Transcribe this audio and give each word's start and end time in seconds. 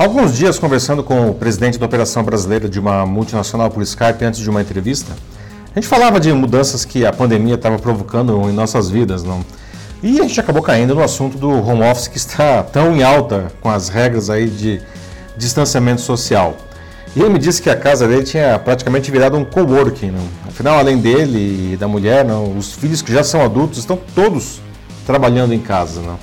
Alguns 0.00 0.34
dias, 0.34 0.58
conversando 0.58 1.04
com 1.04 1.28
o 1.28 1.34
presidente 1.34 1.78
da 1.78 1.84
operação 1.84 2.24
brasileira 2.24 2.70
de 2.70 2.80
uma 2.80 3.04
multinacional 3.04 3.68
por 3.68 3.82
Skype 3.82 4.24
antes 4.24 4.40
de 4.40 4.48
uma 4.48 4.62
entrevista, 4.62 5.12
a 5.70 5.78
gente 5.78 5.86
falava 5.86 6.18
de 6.18 6.32
mudanças 6.32 6.86
que 6.86 7.04
a 7.04 7.12
pandemia 7.12 7.56
estava 7.56 7.78
provocando 7.78 8.48
em 8.48 8.52
nossas 8.54 8.88
vidas, 8.88 9.22
não? 9.22 9.44
E 10.02 10.18
a 10.18 10.22
gente 10.22 10.40
acabou 10.40 10.62
caindo 10.62 10.94
no 10.94 11.02
assunto 11.02 11.36
do 11.36 11.50
home 11.50 11.82
office 11.82 12.08
que 12.08 12.16
está 12.16 12.62
tão 12.62 12.96
em 12.96 13.02
alta 13.02 13.52
com 13.60 13.68
as 13.68 13.90
regras 13.90 14.30
aí 14.30 14.48
de 14.48 14.80
distanciamento 15.36 16.00
social. 16.00 16.56
E 17.14 17.20
ele 17.20 17.28
me 17.28 17.38
disse 17.38 17.60
que 17.60 17.68
a 17.68 17.76
casa 17.76 18.08
dele 18.08 18.22
tinha 18.22 18.58
praticamente 18.58 19.10
virado 19.10 19.36
um 19.36 19.44
coworking. 19.44 20.12
Não? 20.12 20.26
Afinal, 20.48 20.78
além 20.78 20.96
dele 20.96 21.74
e 21.74 21.76
da 21.76 21.86
mulher, 21.86 22.24
não, 22.24 22.56
os 22.56 22.72
filhos 22.72 23.02
que 23.02 23.12
já 23.12 23.22
são 23.22 23.44
adultos 23.44 23.76
estão 23.76 23.98
todos 24.14 24.62
trabalhando 25.04 25.52
em 25.52 25.60
casa. 25.60 26.00
Não? 26.00 26.18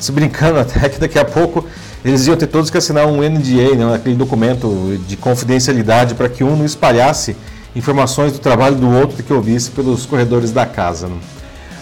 Se 0.00 0.10
brincando 0.12 0.60
até 0.60 0.88
que 0.88 0.98
daqui 0.98 1.18
a 1.18 1.26
pouco 1.26 1.66
eles 2.04 2.26
iam 2.26 2.36
ter 2.36 2.46
todos 2.46 2.70
que 2.70 2.78
assinar 2.78 3.06
um 3.06 3.22
NDA, 3.22 3.74
né, 3.74 3.94
aquele 3.94 4.14
documento 4.14 4.98
de 5.06 5.16
confidencialidade, 5.16 6.14
para 6.14 6.28
que 6.28 6.44
um 6.44 6.56
não 6.56 6.64
espalhasse 6.64 7.36
informações 7.74 8.32
do 8.32 8.38
trabalho 8.38 8.76
do 8.76 8.90
outro 8.90 9.22
que 9.22 9.32
ouvisse 9.32 9.70
pelos 9.70 10.06
corredores 10.06 10.52
da 10.52 10.64
casa. 10.64 11.08
Né? 11.08 11.16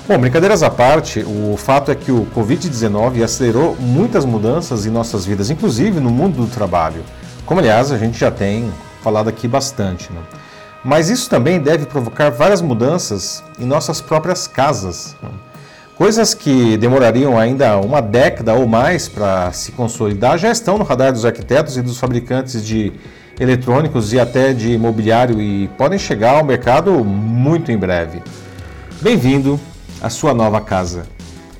Bom, 0.09 0.19
brincadeiras 0.19 0.63
à 0.63 0.71
parte, 0.71 1.21
o 1.21 1.57
fato 1.57 1.91
é 1.91 1.95
que 1.95 2.13
o 2.13 2.27
Covid-19 2.35 3.23
acelerou 3.23 3.77
muitas 3.79 4.25
mudanças 4.25 4.87
em 4.87 4.91
nossas 4.91 5.27
vidas, 5.27 5.51
inclusive 5.51 6.01
no 6.01 6.11
mundo 6.11 6.37
do 6.37 6.47
trabalho, 6.47 7.03
como 7.45 7.61
aliás 7.61 7.91
a 7.91 7.99
gente 7.99 8.19
já 8.19 8.31
tem 8.31 8.73
falado 9.03 9.29
aqui 9.29 9.49
bastante. 9.49 10.13
Né? 10.13 10.21
Mas 10.85 11.11
isso 11.11 11.29
também 11.29 11.59
deve 11.59 11.87
provocar 11.87 12.31
várias 12.31 12.63
mudanças 12.63 13.43
em 13.59 13.65
nossas 13.65 14.01
próprias 14.01 14.47
casas. 14.47 15.17
Né? 15.21 15.29
Coisas 15.97 16.35
que 16.35 16.77
demorariam 16.77 17.39
ainda 17.39 17.79
uma 17.79 18.03
década 18.03 18.53
ou 18.53 18.67
mais 18.67 19.09
para 19.09 19.51
se 19.53 19.73
consolidar 19.73 20.37
já 20.37 20.53
estão 20.53 20.77
no 20.77 20.85
radar 20.85 21.11
dos 21.11 21.25
arquitetos 21.25 21.79
e 21.79 21.81
dos 21.81 21.99
fabricantes 21.99 22.63
de 22.63 22.93
eletrônicos 23.41 24.13
e 24.13 24.21
até 24.21 24.53
de 24.53 24.73
imobiliário 24.73 25.41
e 25.41 25.69
podem 25.69 25.99
chegar 25.99 26.37
ao 26.37 26.45
mercado 26.45 26.93
muito 27.03 27.73
em 27.73 27.79
breve. 27.79 28.23
Bem-vindo 29.01 29.59
à 30.03 30.11
sua 30.11 30.35
nova 30.35 30.61
casa. 30.61 31.07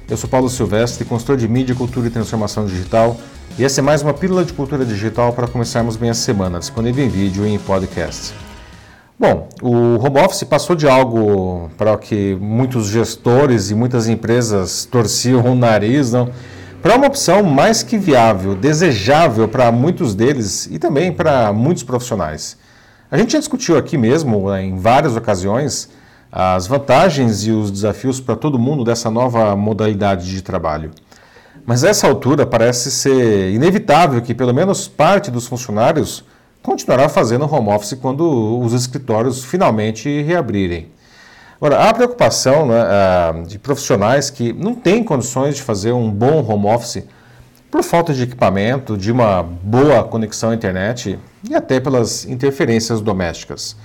Eu 0.07 0.19
sou 0.19 0.29
Paulo 0.29 0.51
Silvestre, 0.51 1.07
consultor 1.07 1.39
de 1.39 1.49
mídia, 1.49 1.75
cultura 1.75 2.09
e 2.09 2.11
transformação 2.11 2.67
digital, 2.67 3.17
e 3.59 3.65
essa 3.65 3.81
é 3.81 3.83
mais 3.83 4.03
uma 4.03 4.13
pílula 4.13 4.45
de 4.45 4.53
cultura 4.53 4.85
digital 4.85 5.33
para 5.33 5.49
começarmos 5.49 5.97
bem 5.97 6.11
a 6.11 6.15
semana, 6.15 6.59
disponível 6.59 7.03
em 7.03 7.09
vídeo 7.09 7.47
e 7.47 7.55
em 7.55 7.59
podcast. 7.59 8.35
Bom, 9.19 9.49
o 9.63 9.97
home 9.99 10.21
office 10.21 10.45
passou 10.45 10.77
de 10.77 10.87
algo 10.87 11.71
para 11.79 11.95
o 11.95 11.97
que 11.97 12.37
muitos 12.39 12.89
gestores 12.89 13.71
e 13.71 13.75
muitas 13.75 14.09
empresas 14.09 14.85
torciam 14.85 15.41
o 15.41 15.55
nariz, 15.55 16.13
não? 16.13 16.31
para 16.83 16.97
uma 16.97 17.07
opção 17.07 17.43
mais 17.43 17.83
que 17.83 17.97
viável, 17.97 18.55
desejável 18.55 19.49
para 19.49 19.73
muitos 19.73 20.15
deles 20.15 20.69
e 20.71 20.79
também 20.79 21.11
para 21.11 21.51
muitos 21.51 21.83
profissionais. 21.83 22.59
A 23.11 23.17
gente 23.17 23.33
já 23.33 23.39
discutiu 23.39 23.79
aqui 23.79 23.97
mesmo, 23.97 24.51
né, 24.51 24.63
em 24.63 24.77
várias 24.79 25.17
ocasiões, 25.17 25.89
as 26.31 26.67
vantagens 26.67 27.47
e 27.47 27.51
os 27.51 27.71
desafios 27.71 28.21
para 28.21 28.37
todo 28.37 28.59
mundo 28.59 28.85
dessa 28.85 29.11
nova 29.11 29.57
modalidade 29.57 30.31
de 30.31 30.43
trabalho. 30.43 30.91
Mas 31.65 31.83
a 31.83 31.89
essa 31.89 32.07
altura 32.07 32.47
parece 32.47 32.91
ser 32.91 33.51
inevitável 33.51 34.21
que 34.21 34.35
pelo 34.35 34.53
menos 34.53 34.87
parte 34.87 35.31
dos 35.31 35.47
funcionários 35.47 36.23
continuará 36.67 37.09
fazendo 37.09 37.45
home 37.45 37.69
office 37.69 37.95
quando 37.95 38.61
os 38.61 38.73
escritórios 38.73 39.45
finalmente 39.45 40.21
reabrirem. 40.23 40.89
Agora, 41.61 41.89
há 41.89 41.95
preocupação 41.95 42.67
né, 42.67 43.45
de 43.47 43.57
profissionais 43.57 44.31
que 44.31 44.53
não 44.53 44.75
têm 44.75 45.05
condições 45.05 45.55
de 45.55 45.63
fazer 45.63 45.93
um 45.93 46.11
bom 46.11 46.45
home 46.45 46.67
office 46.67 47.05
por 47.71 47.85
falta 47.85 48.13
de 48.13 48.25
equipamento, 48.25 48.97
de 48.97 49.13
uma 49.13 49.45
boa 49.45 50.03
conexão 50.03 50.51
à 50.51 50.55
internet 50.57 51.17
e 51.49 51.55
até 51.55 51.79
pelas 51.79 52.25
interferências 52.25 53.01
domésticas. 53.01 53.77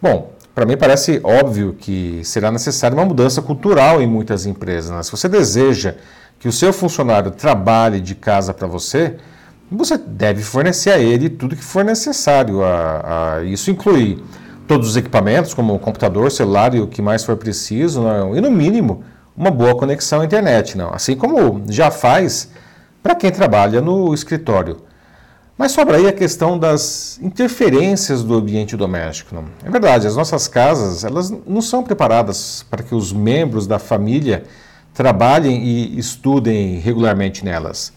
Bom, 0.00 0.30
para 0.54 0.66
mim 0.66 0.76
parece 0.76 1.22
óbvio 1.24 1.76
que 1.80 2.20
será 2.24 2.52
necessária 2.52 2.94
uma 2.94 3.06
mudança 3.06 3.40
cultural 3.40 4.02
em 4.02 4.06
muitas 4.06 4.44
empresas. 4.44 4.90
Né? 4.90 5.02
Se 5.02 5.10
você 5.10 5.30
deseja 5.30 5.94
que 6.38 6.46
o 6.46 6.52
seu 6.52 6.74
funcionário 6.74 7.30
trabalhe 7.30 8.00
de 8.00 8.14
casa 8.14 8.52
para 8.52 8.66
você, 8.66 9.16
você 9.70 9.98
deve 9.98 10.42
fornecer 10.42 10.90
a 10.90 10.98
ele 10.98 11.28
tudo 11.28 11.56
que 11.56 11.64
for 11.64 11.84
necessário. 11.84 12.62
A, 12.62 13.36
a, 13.36 13.44
isso 13.44 13.70
inclui 13.70 14.22
todos 14.66 14.90
os 14.90 14.96
equipamentos, 14.96 15.54
como 15.54 15.74
o 15.74 15.78
computador, 15.78 16.30
celular 16.30 16.74
e 16.74 16.80
o 16.80 16.86
que 16.86 17.00
mais 17.00 17.24
for 17.24 17.36
preciso, 17.36 18.02
não, 18.02 18.36
e 18.36 18.40
no 18.40 18.50
mínimo 18.50 19.02
uma 19.36 19.50
boa 19.50 19.74
conexão 19.76 20.20
à 20.20 20.24
internet, 20.24 20.76
não, 20.76 20.92
assim 20.92 21.16
como 21.16 21.62
já 21.70 21.90
faz 21.90 22.50
para 23.02 23.14
quem 23.14 23.30
trabalha 23.30 23.80
no 23.80 24.12
escritório. 24.12 24.78
Mas 25.56 25.72
sobra 25.72 25.96
aí 25.96 26.06
a 26.06 26.12
questão 26.12 26.58
das 26.58 27.18
interferências 27.20 28.22
do 28.22 28.34
ambiente 28.34 28.76
doméstico. 28.76 29.34
Não? 29.34 29.44
É 29.64 29.70
verdade, 29.70 30.06
as 30.06 30.14
nossas 30.14 30.46
casas 30.46 31.02
elas 31.02 31.30
não 31.30 31.60
são 31.60 31.82
preparadas 31.82 32.64
para 32.70 32.82
que 32.82 32.94
os 32.94 33.12
membros 33.12 33.66
da 33.66 33.78
família 33.78 34.44
trabalhem 34.94 35.64
e 35.64 35.98
estudem 35.98 36.78
regularmente 36.78 37.44
nelas. 37.44 37.92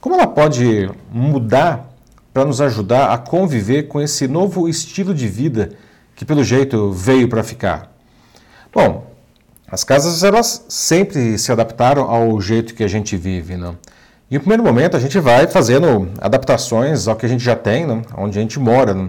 Como 0.00 0.14
ela 0.14 0.26
pode 0.26 0.90
mudar 1.12 1.90
para 2.32 2.46
nos 2.46 2.58
ajudar 2.62 3.12
a 3.12 3.18
conviver 3.18 3.82
com 3.82 4.00
esse 4.00 4.26
novo 4.26 4.66
estilo 4.66 5.12
de 5.12 5.28
vida 5.28 5.72
que, 6.16 6.24
pelo 6.24 6.42
jeito, 6.42 6.90
veio 6.90 7.28
para 7.28 7.44
ficar? 7.44 7.92
Bom, 8.72 9.06
as 9.70 9.84
casas 9.84 10.24
elas 10.24 10.64
sempre 10.70 11.36
se 11.36 11.52
adaptaram 11.52 12.04
ao 12.04 12.40
jeito 12.40 12.74
que 12.74 12.82
a 12.82 12.88
gente 12.88 13.14
vive, 13.14 13.58
não? 13.58 13.76
E 14.30 14.34
no 14.34 14.40
primeiro 14.40 14.62
momento 14.62 14.96
a 14.96 15.00
gente 15.00 15.18
vai 15.20 15.46
fazendo 15.46 16.08
adaptações 16.18 17.06
ao 17.06 17.16
que 17.16 17.26
a 17.26 17.28
gente 17.28 17.44
já 17.44 17.54
tem, 17.54 17.84
não? 17.84 18.00
onde 18.16 18.38
a 18.38 18.42
gente 18.42 18.58
mora. 18.58 18.94
Não? 18.94 19.08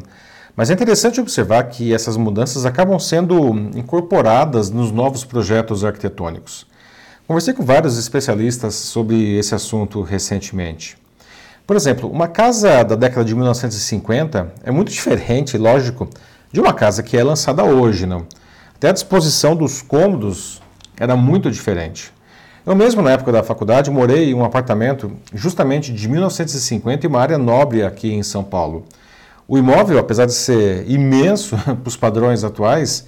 Mas 0.57 0.69
é 0.69 0.74
interessante 0.74 1.22
observar 1.22 1.63
que 1.69 1.94
essas 1.94 2.18
mudanças 2.18 2.66
acabam 2.66 3.00
sendo 3.00 3.50
incorporadas 3.75 4.69
nos 4.69 4.91
novos 4.91 5.24
projetos 5.24 5.85
arquitetônicos. 5.85 6.66
Conversei 7.27 7.53
com 7.53 7.63
vários 7.63 7.97
especialistas 7.97 8.75
sobre 8.75 9.37
esse 9.37 9.55
assunto 9.55 10.01
recentemente. 10.01 10.97
Por 11.65 11.75
exemplo, 11.75 12.09
uma 12.09 12.27
casa 12.27 12.83
da 12.83 12.95
década 12.95 13.23
de 13.23 13.33
1950 13.33 14.53
é 14.63 14.71
muito 14.71 14.91
diferente, 14.91 15.57
lógico, 15.57 16.09
de 16.51 16.59
uma 16.59 16.73
casa 16.73 17.01
que 17.01 17.15
é 17.15 17.23
lançada 17.23 17.63
hoje. 17.63 18.05
Não? 18.05 18.25
Até 18.75 18.89
a 18.89 18.91
disposição 18.91 19.55
dos 19.55 19.81
cômodos 19.81 20.61
era 20.99 21.15
muito 21.15 21.49
diferente. 21.49 22.11
Eu 22.65 22.75
mesmo, 22.75 23.01
na 23.01 23.11
época 23.11 23.31
da 23.31 23.41
faculdade, 23.41 23.89
morei 23.89 24.31
em 24.31 24.33
um 24.33 24.43
apartamento 24.43 25.11
justamente 25.33 25.93
de 25.93 26.09
1950 26.09 27.05
em 27.05 27.09
uma 27.09 27.21
área 27.21 27.38
nobre 27.38 27.83
aqui 27.83 28.11
em 28.11 28.21
São 28.21 28.43
Paulo. 28.43 28.85
O 29.47 29.57
imóvel, 29.57 29.97
apesar 29.97 30.25
de 30.25 30.33
ser 30.33 30.89
imenso 30.89 31.57
para 31.63 31.88
os 31.88 31.95
padrões 31.95 32.43
atuais, 32.43 33.05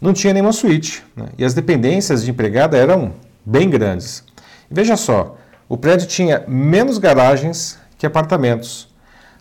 não 0.00 0.12
tinha 0.12 0.32
nenhuma 0.32 0.52
suíte. 0.52 1.04
Né? 1.16 1.26
E 1.36 1.44
as 1.44 1.52
dependências 1.52 2.24
de 2.24 2.30
empregada 2.30 2.76
eram 2.76 3.12
bem 3.48 3.70
grandes. 3.70 4.22
E 4.70 4.74
veja 4.74 4.96
só, 4.96 5.36
o 5.68 5.76
prédio 5.76 6.06
tinha 6.06 6.44
menos 6.46 6.98
garagens 6.98 7.78
que 7.96 8.06
apartamentos. 8.06 8.88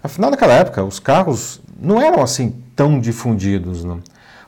Afinal, 0.02 0.32
naquela 0.32 0.54
época, 0.54 0.84
os 0.84 0.98
carros 0.98 1.60
não 1.80 2.02
eram 2.02 2.24
assim 2.24 2.56
tão 2.74 3.00
difundidos. 3.00 3.84
Não? 3.84 4.00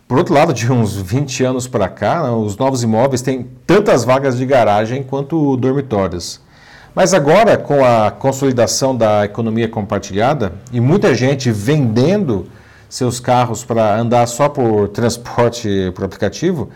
Por 0.07 0.17
outro 0.17 0.33
lado, 0.33 0.53
de 0.53 0.71
uns 0.71 0.95
20 0.95 1.43
anos 1.43 1.67
para 1.67 1.89
cá, 1.89 2.23
não, 2.23 2.41
os 2.43 2.55
novos 2.57 2.83
imóveis 2.83 3.21
têm 3.21 3.47
tantas 3.67 4.05
vagas 4.05 4.37
de 4.37 4.45
garagem 4.45 5.03
quanto 5.03 5.57
dormitórios. 5.57 6.39
Mas 6.95 7.13
agora, 7.13 7.57
com 7.57 7.83
a 7.83 8.09
consolidação 8.09 8.95
da 8.95 9.25
economia 9.25 9.67
compartilhada 9.67 10.53
e 10.71 10.79
muita 10.79 11.13
gente 11.13 11.51
vendendo 11.51 12.47
seus 12.87 13.19
carros 13.19 13.63
para 13.63 13.99
andar 13.99 14.25
só 14.25 14.49
por 14.49 14.87
transporte 14.87 15.91
por 15.93 16.05
aplicativo, 16.05 16.69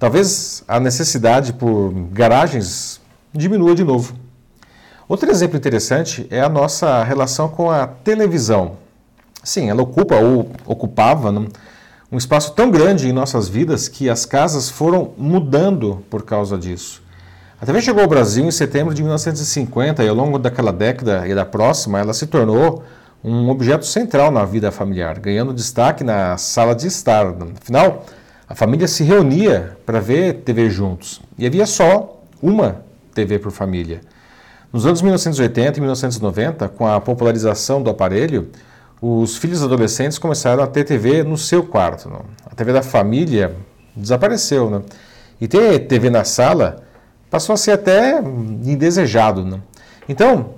talvez 0.00 0.64
a 0.66 0.80
necessidade 0.80 1.52
por 1.52 1.92
garagens 2.10 3.00
diminua 3.32 3.74
de 3.74 3.84
novo. 3.84 4.14
Outro 5.06 5.30
exemplo 5.30 5.58
interessante 5.58 6.26
é 6.30 6.40
a 6.40 6.48
nossa 6.48 7.04
relação 7.04 7.48
com 7.48 7.70
a 7.70 7.86
televisão. 7.86 8.76
Sim, 9.44 9.68
ela 9.68 9.82
ocupa 9.82 10.16
ou 10.16 10.50
ocupava 10.64 11.30
né, 11.30 11.46
um 12.10 12.16
espaço 12.16 12.52
tão 12.52 12.70
grande 12.70 13.08
em 13.08 13.12
nossas 13.12 13.48
vidas 13.48 13.88
que 13.88 14.08
as 14.08 14.24
casas 14.24 14.70
foram 14.70 15.12
mudando 15.18 16.02
por 16.08 16.22
causa 16.22 16.56
disso. 16.56 17.02
A 17.60 17.66
TV 17.66 17.82
chegou 17.82 18.02
ao 18.02 18.08
Brasil 18.08 18.46
em 18.46 18.50
setembro 18.50 18.94
de 18.94 19.02
1950 19.02 20.02
e 20.02 20.08
ao 20.08 20.14
longo 20.14 20.38
daquela 20.38 20.72
década 20.72 21.28
e 21.28 21.34
da 21.34 21.44
próxima 21.44 21.98
ela 21.98 22.14
se 22.14 22.26
tornou 22.26 22.82
um 23.22 23.50
objeto 23.50 23.84
central 23.84 24.30
na 24.30 24.46
vida 24.46 24.72
familiar, 24.72 25.18
ganhando 25.18 25.52
destaque 25.52 26.02
na 26.02 26.38
sala 26.38 26.74
de 26.74 26.86
estar. 26.86 27.34
Afinal, 27.60 28.06
a 28.50 28.54
família 28.56 28.88
se 28.88 29.04
reunia 29.04 29.78
para 29.86 30.00
ver 30.00 30.42
TV 30.42 30.68
juntos 30.68 31.22
e 31.38 31.46
havia 31.46 31.64
só 31.66 32.20
uma 32.42 32.82
TV 33.14 33.38
por 33.38 33.52
família. 33.52 34.00
Nos 34.72 34.84
anos 34.84 35.00
1980 35.00 35.78
e 35.78 35.80
1990, 35.80 36.68
com 36.70 36.84
a 36.84 37.00
popularização 37.00 37.80
do 37.80 37.88
aparelho, 37.88 38.50
os 39.00 39.36
filhos 39.36 39.62
adolescentes 39.62 40.18
começaram 40.18 40.64
a 40.64 40.66
ter 40.66 40.82
TV 40.82 41.22
no 41.22 41.38
seu 41.38 41.62
quarto. 41.62 42.08
Não? 42.10 42.24
A 42.44 42.52
TV 42.52 42.72
da 42.72 42.82
família 42.82 43.54
desapareceu. 43.94 44.68
Não? 44.68 44.82
E 45.40 45.46
ter 45.46 45.86
TV 45.86 46.10
na 46.10 46.24
sala 46.24 46.82
passou 47.30 47.54
a 47.54 47.56
ser 47.56 47.70
até 47.70 48.18
indesejado. 48.18 49.44
Não? 49.44 49.62
Então, 50.08 50.54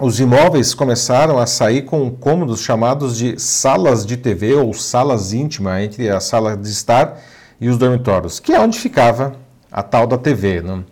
os 0.00 0.18
imóveis 0.18 0.72
começaram 0.72 1.38
a 1.38 1.46
sair 1.46 1.82
com 1.82 2.10
cômodos 2.10 2.62
chamados 2.62 3.18
de 3.18 3.38
salas 3.38 4.06
de 4.06 4.16
TV 4.16 4.54
ou 4.54 4.72
salas 4.72 5.34
íntimas 5.34 5.84
entre 5.84 6.08
a 6.08 6.20
sala 6.20 6.56
de 6.56 6.70
estar 6.70 7.20
e 7.60 7.68
os 7.68 7.78
dormitórios, 7.78 8.40
que 8.40 8.52
é 8.52 8.60
onde 8.60 8.78
ficava 8.78 9.36
a 9.70 9.82
tal 9.82 10.06
da 10.06 10.16
TV, 10.16 10.60
né? 10.60 10.84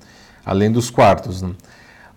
além 0.44 0.70
dos 0.70 0.91
quartos. 0.91 1.43
Né? 1.43 1.53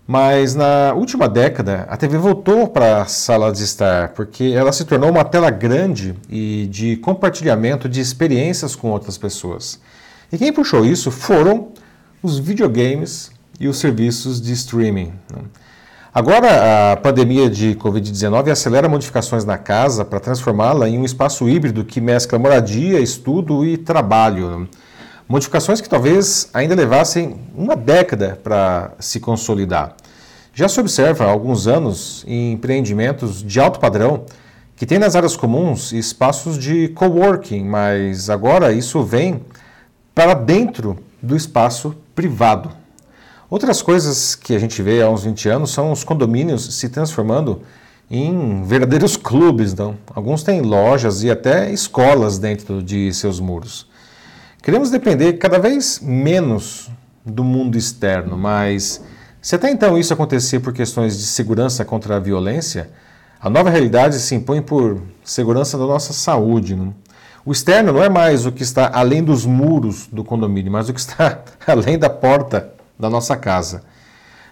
Mas 0.06 0.54
na 0.54 0.92
última 0.94 1.28
década, 1.28 1.86
a 1.88 1.96
TV 1.96 2.16
voltou 2.16 2.68
para 2.68 3.02
a 3.02 3.06
sala 3.06 3.52
de 3.52 3.64
estar, 3.64 4.10
porque 4.10 4.52
ela 4.56 4.72
se 4.72 4.84
tornou 4.84 5.10
uma 5.10 5.24
tela 5.24 5.50
grande 5.50 6.14
e 6.28 6.68
de 6.70 6.96
compartilhamento 6.96 7.88
de 7.88 8.00
experiências 8.00 8.76
com 8.76 8.90
outras 8.90 9.18
pessoas. 9.18 9.80
E 10.32 10.38
quem 10.38 10.52
puxou 10.52 10.84
isso 10.84 11.10
foram 11.10 11.68
os 12.22 12.38
videogames 12.38 13.30
e 13.58 13.66
os 13.66 13.78
serviços 13.78 14.40
de 14.40 14.52
streaming. 14.52 15.12
Né? 15.32 15.42
Agora, 16.16 16.92
a 16.92 16.96
pandemia 16.96 17.50
de 17.50 17.74
Covid-19 17.74 18.50
acelera 18.50 18.88
modificações 18.88 19.44
na 19.44 19.58
casa 19.58 20.02
para 20.02 20.18
transformá-la 20.18 20.88
em 20.88 20.98
um 20.98 21.04
espaço 21.04 21.46
híbrido 21.46 21.84
que 21.84 22.00
mescla 22.00 22.38
moradia, 22.38 23.00
estudo 23.00 23.66
e 23.66 23.76
trabalho. 23.76 24.66
Modificações 25.28 25.78
que 25.78 25.90
talvez 25.90 26.48
ainda 26.54 26.74
levassem 26.74 27.36
uma 27.54 27.76
década 27.76 28.40
para 28.42 28.92
se 28.98 29.20
consolidar. 29.20 29.94
Já 30.54 30.70
se 30.70 30.80
observa 30.80 31.26
há 31.26 31.28
alguns 31.28 31.66
anos 31.66 32.24
em 32.26 32.52
empreendimentos 32.52 33.42
de 33.42 33.60
alto 33.60 33.78
padrão 33.78 34.24
que 34.74 34.86
têm 34.86 34.98
nas 34.98 35.16
áreas 35.16 35.36
comuns 35.36 35.92
espaços 35.92 36.56
de 36.56 36.88
coworking, 36.94 37.62
mas 37.62 38.30
agora 38.30 38.72
isso 38.72 39.02
vem 39.02 39.42
para 40.14 40.32
dentro 40.32 40.96
do 41.20 41.36
espaço 41.36 41.94
privado. 42.14 42.85
Outras 43.48 43.80
coisas 43.80 44.34
que 44.34 44.56
a 44.56 44.58
gente 44.58 44.82
vê 44.82 45.00
há 45.00 45.08
uns 45.08 45.22
20 45.22 45.48
anos 45.48 45.70
são 45.70 45.92
os 45.92 46.02
condomínios 46.02 46.74
se 46.74 46.88
transformando 46.88 47.62
em 48.10 48.64
verdadeiros 48.64 49.14
clubes. 49.16 49.72
Não? 49.72 49.96
Alguns 50.12 50.42
têm 50.42 50.62
lojas 50.62 51.22
e 51.22 51.30
até 51.30 51.70
escolas 51.70 52.38
dentro 52.38 52.82
de 52.82 53.12
seus 53.14 53.38
muros. 53.38 53.86
Queremos 54.60 54.90
depender 54.90 55.34
cada 55.34 55.60
vez 55.60 56.00
menos 56.02 56.90
do 57.24 57.44
mundo 57.44 57.78
externo, 57.78 58.36
mas 58.36 59.00
se 59.40 59.54
até 59.54 59.70
então 59.70 59.96
isso 59.96 60.12
acontecia 60.12 60.58
por 60.58 60.72
questões 60.72 61.16
de 61.16 61.24
segurança 61.24 61.84
contra 61.84 62.16
a 62.16 62.20
violência, 62.20 62.90
a 63.40 63.48
nova 63.48 63.70
realidade 63.70 64.18
se 64.18 64.34
impõe 64.34 64.60
por 64.60 65.00
segurança 65.24 65.78
da 65.78 65.86
nossa 65.86 66.12
saúde. 66.12 66.74
Não? 66.74 66.92
O 67.44 67.52
externo 67.52 67.92
não 67.92 68.02
é 68.02 68.08
mais 68.08 68.44
o 68.44 68.50
que 68.50 68.64
está 68.64 68.90
além 68.92 69.22
dos 69.22 69.46
muros 69.46 70.08
do 70.10 70.24
condomínio, 70.24 70.72
mas 70.72 70.88
o 70.88 70.92
que 70.92 70.98
está 70.98 71.42
além 71.64 71.96
da 71.96 72.10
porta 72.10 72.74
da 72.98 73.10
nossa 73.10 73.36
casa. 73.36 73.82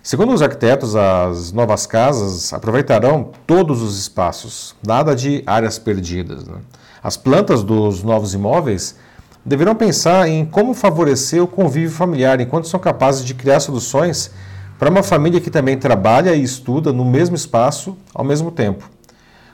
Segundo 0.03 0.35
os 0.35 0.43
arquitetos, 0.43 0.95
as 0.95 1.51
novas 1.51 1.87
casas 1.87 2.53
aproveitarão 2.53 3.31
todos 3.47 3.81
os 3.81 3.99
espaços, 3.99 4.77
nada 4.87 5.17
de 5.17 5.43
áreas 5.47 5.79
perdidas. 5.79 6.45
Né? 6.45 6.57
As 7.03 7.17
plantas 7.17 7.63
dos 7.63 8.03
novos 8.03 8.35
imóveis 8.35 8.97
deverão 9.45 9.75
pensar 9.75 10.29
em 10.29 10.45
como 10.45 10.75
favorecer 10.75 11.43
o 11.43 11.47
convívio 11.47 11.91
familiar, 11.91 12.39
enquanto 12.39 12.69
são 12.69 12.79
capazes 12.79 13.25
de 13.25 13.33
criar 13.33 13.61
soluções 13.61 14.31
para 14.79 14.91
uma 14.91 15.03
família 15.03 15.41
que 15.41 15.51
também 15.51 15.79
trabalha 15.79 16.35
e 16.35 16.43
estuda 16.43 16.93
no 16.93 17.05
mesmo 17.05 17.35
espaço 17.35 17.97
ao 18.15 18.25
mesmo 18.25 18.51
tempo. 18.51 18.91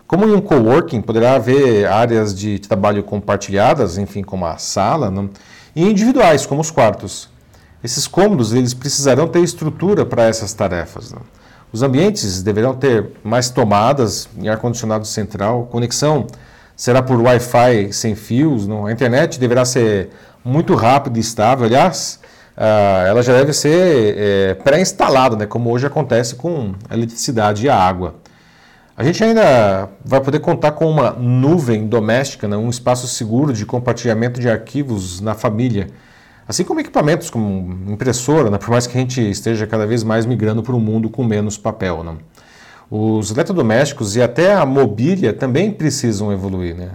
Como 0.05 0.27
em 0.27 0.35
um 0.35 0.41
coworking, 0.41 1.01
poderá 1.01 1.37
haver 1.37 1.87
áreas 1.87 2.35
de 2.35 2.59
trabalho 2.59 3.05
compartilhadas, 3.05 3.97
enfim, 3.97 4.25
como 4.25 4.45
a 4.45 4.57
sala, 4.59 5.09
né? 5.09 5.29
e 5.77 5.89
individuais, 5.89 6.45
como 6.45 6.61
os 6.61 6.73
quartos. 6.73 7.30
Esses 7.83 8.07
cômodos 8.07 8.53
eles 8.53 8.75
precisarão 8.75 9.27
ter 9.27 9.41
estrutura 9.41 10.05
para 10.05 10.25
essas 10.25 10.53
tarefas. 10.53 11.13
Né? 11.13 11.21
Os 11.73 11.83
ambientes 11.83 12.43
deverão 12.43 12.75
ter 12.75 13.11
mais 13.25 13.49
tomadas 13.49 14.29
em 14.39 14.49
ar-condicionado 14.49 15.07
central, 15.07 15.67
conexão 15.71 16.27
será 16.77 17.03
por 17.03 17.21
Wi-Fi 17.21 17.93
sem 17.93 18.15
fios, 18.15 18.67
não? 18.67 18.87
a 18.87 18.93
internet 18.93 19.39
deverá 19.39 19.65
ser 19.65 20.11
muito 20.45 20.75
rápida 20.75 21.19
e 21.19 21.21
estável. 21.21 21.67
Aliás, 21.67 22.21
uh, 22.57 23.07
ela 23.07 23.23
já 23.23 23.33
deve 23.33 23.53
ser 23.53 24.15
é, 24.19 24.55
pré-instalada, 24.55 25.37
né? 25.37 25.47
como 25.47 25.71
hoje 25.71 25.87
acontece 25.87 26.35
com 26.35 26.75
a 26.89 26.95
eletricidade 26.95 27.65
e 27.65 27.69
a 27.69 27.77
água. 27.77 28.17
A 28.97 29.05
gente 29.05 29.23
ainda 29.25 29.89
vai 30.05 30.21
poder 30.21 30.41
contar 30.41 30.73
com 30.73 30.91
uma 30.91 31.13
nuvem 31.13 31.87
doméstica, 31.87 32.47
né? 32.47 32.57
um 32.57 32.69
espaço 32.69 33.07
seguro 33.09 33.55
de 33.55 33.65
compartilhamento 33.65 34.39
de 34.39 34.51
arquivos 34.51 35.21
na 35.23 35.35
família 35.35 35.87
Assim 36.51 36.65
como 36.65 36.81
equipamentos 36.81 37.31
como 37.31 37.93
impressora, 37.93 38.51
né, 38.51 38.59
por 38.59 38.71
mais 38.71 38.85
que 38.85 38.99
a 38.99 39.01
gente 39.01 39.21
esteja 39.31 39.69
cada 39.69 39.87
vez 39.87 40.03
mais 40.03 40.27
migrando 40.27 40.65
para 40.65 40.75
um 40.75 40.81
mundo 40.81 41.09
com 41.09 41.23
menos 41.23 41.57
papel. 41.57 42.03
Né? 42.03 42.17
Os 42.91 43.31
eletrodomésticos 43.31 44.17
e 44.17 44.21
até 44.21 44.53
a 44.55 44.67
mobília 44.67 45.33
também 45.33 45.71
precisam 45.71 46.33
evoluir. 46.33 46.75
Né? 46.75 46.91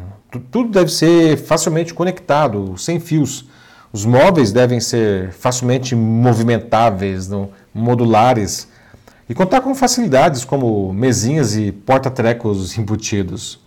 Tudo 0.52 0.72
deve 0.72 0.92
ser 0.92 1.38
facilmente 1.38 1.94
conectado, 1.94 2.78
sem 2.78 3.00
fios. 3.00 3.46
Os 3.94 4.04
móveis 4.04 4.52
devem 4.52 4.82
ser 4.82 5.32
facilmente 5.32 5.96
movimentáveis, 5.96 7.30
modulares 7.74 8.68
e 9.30 9.34
contar 9.34 9.62
com 9.62 9.74
facilidades 9.74 10.44
como 10.44 10.92
mesinhas 10.92 11.56
e 11.56 11.72
porta-trecos 11.72 12.76
embutidos. 12.78 13.58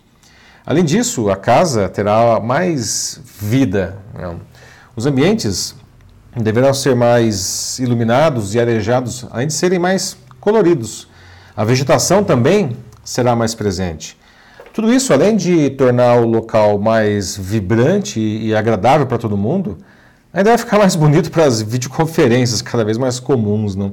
Além 0.63 0.85
disso, 0.85 1.31
a 1.31 1.35
casa 1.35 1.89
terá 1.89 2.39
mais 2.39 3.19
vida. 3.41 3.97
Né? 4.13 4.35
Os 4.95 5.05
ambientes 5.05 5.78
deverão 6.35 6.73
ser 6.73 6.95
mais 6.95 7.79
iluminados 7.79 8.53
e 8.53 8.59
arejados, 8.59 9.25
além 9.31 9.47
de 9.47 9.53
serem 9.53 9.79
mais 9.79 10.17
coloridos. 10.39 11.07
A 11.55 11.63
vegetação 11.63 12.23
também 12.23 12.77
será 13.03 13.35
mais 13.35 13.55
presente. 13.55 14.17
Tudo 14.71 14.93
isso, 14.93 15.11
além 15.11 15.35
de 15.35 15.71
tornar 15.71 16.21
o 16.21 16.25
local 16.25 16.77
mais 16.77 17.35
vibrante 17.35 18.19
e 18.19 18.55
agradável 18.55 19.07
para 19.07 19.17
todo 19.17 19.35
mundo, 19.35 19.77
ainda 20.31 20.51
vai 20.51 20.57
ficar 20.57 20.77
mais 20.77 20.95
bonito 20.95 21.31
para 21.31 21.45
as 21.45 21.61
videoconferências 21.61 22.61
cada 22.61 22.85
vez 22.85 22.97
mais 22.97 23.19
comuns. 23.19 23.75
Não? 23.75 23.91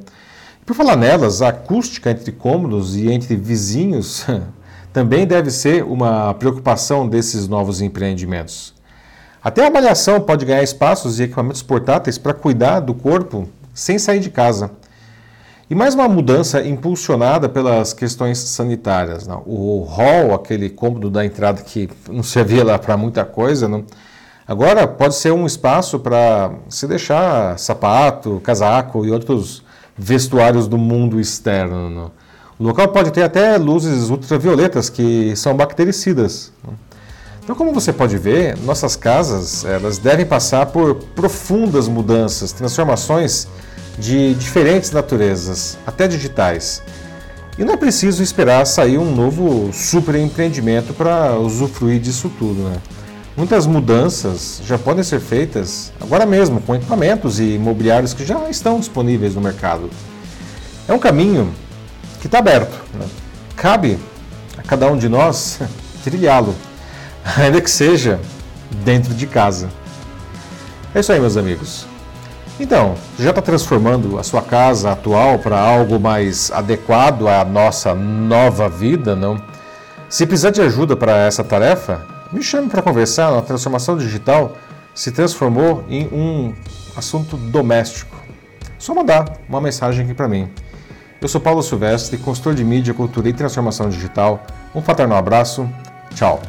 Por 0.65 0.77
falar 0.77 0.97
nelas, 0.97 1.41
a 1.41 1.49
acústica 1.49 2.11
entre 2.11 2.31
cômodos 2.31 2.95
e 2.95 3.11
entre 3.11 3.35
vizinhos 3.35 4.27
também 4.93 5.27
deve 5.27 5.51
ser 5.51 5.83
uma 5.83 6.35
preocupação 6.35 7.09
desses 7.09 7.49
novos 7.49 7.81
empreendimentos. 7.81 8.76
Até 9.47 9.63
a 9.63 9.69
avaliação 9.69 10.21
pode 10.21 10.45
ganhar 10.45 10.65
espaços 10.65 11.21
e 11.21 11.23
equipamentos 11.23 11.63
portáteis 11.63 12.19
para 12.19 12.35
cuidar 12.35 12.81
do 12.81 12.93
corpo 12.93 13.49
sem 13.73 13.97
sair 13.97 14.19
de 14.19 14.29
casa. 14.29 14.73
E 15.71 15.75
mais 15.75 15.95
uma 15.95 16.09
mudança 16.09 16.67
impulsionada 16.67 17.49
pelas 17.49 17.93
questões 17.93 18.39
sanitárias. 18.39 19.25
Não? 19.25 19.45
O 19.47 19.85
hall, 19.85 20.35
aquele 20.35 20.69
cômodo 20.69 21.09
da 21.09 21.25
entrada 21.25 21.63
que 21.63 21.89
não 22.11 22.25
servia 22.25 22.65
lá 22.65 22.77
para 22.77 22.97
muita 22.97 23.25
coisa, 23.25 23.69
não? 23.69 23.85
agora 24.49 24.85
pode 24.85 25.15
ser 25.15 25.31
um 25.33 25.47
espaço 25.47 26.01
para 26.01 26.51
se 26.69 26.89
deixar 26.89 27.57
sapato, 27.57 28.41
casaco 28.43 29.07
e 29.07 29.13
outros 29.13 29.63
vestuários 29.97 30.67
do 30.67 30.77
mundo 30.77 31.21
externo. 31.21 31.89
Não? 31.89 32.11
O 32.59 32.65
local 32.65 32.89
pode 32.89 33.13
ter 33.13 33.23
até 33.23 33.57
luzes 33.59 34.11
ultravioletas 34.11 34.91
que 34.91 35.37
são 35.37 35.55
bactericidas. 35.55 36.53
Então, 37.47 37.55
como 37.55 37.73
você 37.73 37.93
pode 37.93 38.19
ver, 38.19 38.59
nossas 38.65 38.97
casas 38.97 39.65
elas 39.65 39.99
devem 39.99 40.27
passar 40.27 40.67
por 40.67 40.97
profundas 40.97 41.87
mudanças, 41.87 42.51
transformações 42.51 43.47
de 43.97 44.35
diferentes 44.35 44.91
naturezas, 44.91 45.79
até 45.87 46.09
digitais. 46.09 46.83
E 47.57 47.65
não 47.65 47.75
é 47.75 47.77
preciso 47.77 48.21
esperar 48.21 48.67
sair 48.67 48.99
um 48.99 49.15
novo 49.15 49.73
super 49.73 50.17
empreendimento 50.17 50.93
para 50.93 51.39
usufruir 51.39 52.01
disso 52.01 52.29
tudo. 52.37 52.65
Né? 52.65 52.79
Muitas 53.37 53.65
mudanças 53.65 54.61
já 54.67 54.77
podem 54.77 55.05
ser 55.05 55.21
feitas 55.21 55.93
agora 56.01 56.27
mesmo, 56.27 56.61
com 56.61 56.75
equipamentos 56.75 57.39
e 57.39 57.55
imobiliários 57.55 58.13
que 58.13 58.27
já 58.27 58.51
estão 58.51 58.81
disponíveis 58.81 59.37
no 59.37 59.41
mercado. 59.41 59.89
É 60.89 60.93
um 60.93 60.99
caminho 60.99 61.55
que 62.21 62.27
está 62.27 62.41
aberto. 62.41 62.77
Né? 62.93 63.07
Cabe 63.55 64.01
a 64.59 64.63
cada 64.63 64.91
um 64.91 64.99
de 64.99 65.09
nós 65.09 65.61
trilhá-lo 66.03 66.53
ainda 67.37 67.61
que 67.61 67.71
seja 67.71 68.21
dentro 68.85 69.13
de 69.15 69.27
casa. 69.27 69.69
É 70.95 71.01
isso 71.01 71.13
aí, 71.13 71.21
meus 71.21 71.37
amigos. 71.37 71.87
Então, 72.59 72.95
já 73.19 73.31
está 73.31 73.43
transformando 73.43 74.19
a 74.19 74.23
sua 74.23 74.41
casa 74.41 74.93
atual 74.93 75.39
para 75.39 75.59
algo 75.59 76.01
mais 76.01 76.51
adequado 76.51 77.29
à 77.29 77.45
nossa 77.45 77.95
nova 77.95 78.69
vida, 78.69 79.15
não? 79.15 79.37
Se 80.09 80.25
precisar 80.25 80.51
de 80.51 80.63
ajuda 80.63 80.97
para 80.97 81.19
essa 81.27 81.45
tarefa, 81.45 82.07
me 82.33 82.43
chame 82.43 82.71
para 82.71 82.81
conversar. 82.81 83.37
A 83.37 83.43
transformação 83.43 83.99
digital 83.99 84.57
se 84.95 85.11
transformou 85.11 85.85
em 85.89 86.07
um 86.07 86.55
assunto 86.97 87.37
doméstico. 87.37 88.17
Só 88.79 88.95
mandar 88.95 89.39
uma 89.49 89.61
mensagem 89.61 90.05
aqui 90.05 90.15
para 90.15 90.29
mim. 90.29 90.49
Eu 91.21 91.29
sou 91.29 91.41
Paulo 91.41 91.63
Silvestre, 91.63 92.17
consultor 92.17 92.55
de 92.55 92.65
mídia, 92.65 92.95
cultura 92.95 93.29
e 93.29 93.33
transformação 93.33 93.91
digital. 93.91 94.47
Um 94.75 94.81
fraternal 94.81 95.19
abraço. 95.19 95.69
Tchau. 96.15 96.41